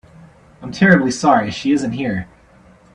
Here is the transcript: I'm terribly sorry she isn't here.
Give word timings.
I'm 0.63 0.71
terribly 0.71 1.11
sorry 1.11 1.51
she 1.51 1.71
isn't 1.73 1.91
here. 1.91 2.27